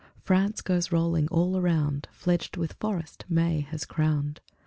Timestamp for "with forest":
2.57-3.23